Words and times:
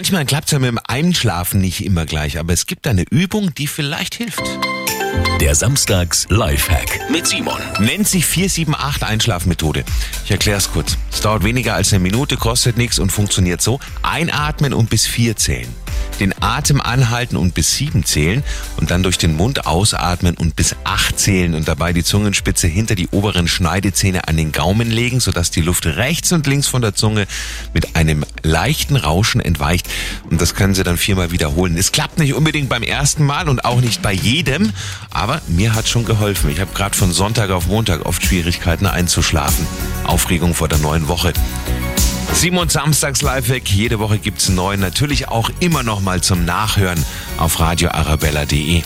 Manchmal 0.00 0.24
klappt 0.24 0.46
es 0.46 0.52
ja 0.52 0.58
mit 0.58 0.68
dem 0.68 0.80
Einschlafen 0.88 1.60
nicht 1.60 1.84
immer 1.84 2.06
gleich, 2.06 2.38
aber 2.38 2.54
es 2.54 2.64
gibt 2.64 2.86
eine 2.86 3.04
Übung, 3.10 3.52
die 3.52 3.66
vielleicht 3.66 4.14
hilft. 4.14 4.40
Der 5.42 5.54
Samstags 5.54 6.26
Lifehack 6.30 7.10
mit 7.10 7.26
Simon. 7.26 7.60
Nennt 7.80 8.08
sich 8.08 8.24
478 8.24 9.06
Einschlafmethode. 9.06 9.84
Ich 10.24 10.30
erkläre 10.30 10.56
es 10.56 10.72
kurz. 10.72 10.96
Es 11.12 11.20
dauert 11.20 11.44
weniger 11.44 11.74
als 11.74 11.92
eine 11.92 12.00
Minute, 12.00 12.38
kostet 12.38 12.78
nichts 12.78 12.98
und 12.98 13.12
funktioniert 13.12 13.60
so. 13.60 13.78
Einatmen 14.00 14.72
und 14.72 14.88
bis 14.88 15.06
vier 15.06 15.36
zählen 15.36 15.68
den 16.20 16.34
Atem 16.40 16.80
anhalten 16.80 17.36
und 17.36 17.54
bis 17.54 17.74
sieben 17.74 18.04
zählen 18.04 18.44
und 18.76 18.90
dann 18.90 19.02
durch 19.02 19.18
den 19.18 19.34
Mund 19.34 19.66
ausatmen 19.66 20.36
und 20.36 20.56
bis 20.56 20.76
acht 20.84 21.18
zählen 21.18 21.54
und 21.54 21.66
dabei 21.66 21.92
die 21.92 22.04
Zungenspitze 22.04 22.66
hinter 22.66 22.94
die 22.94 23.08
oberen 23.08 23.48
Schneidezähne 23.48 24.28
an 24.28 24.36
den 24.36 24.52
Gaumen 24.52 24.90
legen, 24.90 25.20
sodass 25.20 25.50
die 25.50 25.62
Luft 25.62 25.86
rechts 25.86 26.32
und 26.32 26.46
links 26.46 26.66
von 26.66 26.82
der 26.82 26.94
Zunge 26.94 27.26
mit 27.72 27.96
einem 27.96 28.24
leichten 28.42 28.96
Rauschen 28.96 29.40
entweicht. 29.40 29.88
Und 30.30 30.40
das 30.40 30.54
können 30.54 30.74
Sie 30.74 30.84
dann 30.84 30.98
viermal 30.98 31.30
wiederholen. 31.32 31.76
Es 31.76 31.92
klappt 31.92 32.18
nicht 32.18 32.34
unbedingt 32.34 32.68
beim 32.68 32.82
ersten 32.82 33.24
Mal 33.24 33.48
und 33.48 33.64
auch 33.64 33.80
nicht 33.80 34.02
bei 34.02 34.12
jedem, 34.12 34.72
aber 35.10 35.40
mir 35.48 35.74
hat 35.74 35.88
schon 35.88 36.04
geholfen. 36.04 36.50
Ich 36.50 36.60
habe 36.60 36.72
gerade 36.74 36.96
von 36.96 37.12
Sonntag 37.12 37.50
auf 37.50 37.66
Montag 37.66 38.06
oft 38.06 38.24
Schwierigkeiten 38.24 38.86
einzuschlafen. 38.86 39.66
Aufregung 40.04 40.54
vor 40.54 40.68
der 40.68 40.78
neuen 40.78 41.08
Woche. 41.08 41.32
Simon 42.32 42.68
Samstags 42.68 43.22
Lifehack. 43.22 43.68
Jede 43.70 43.98
Woche 43.98 44.18
gibt's 44.18 44.46
einen 44.46 44.56
neuen. 44.56 44.80
Natürlich 44.80 45.28
auch 45.28 45.50
immer 45.60 45.82
noch 45.82 46.00
mal 46.00 46.22
zum 46.22 46.44
Nachhören 46.44 47.04
auf 47.36 47.60
radioarabella.de. 47.60 48.82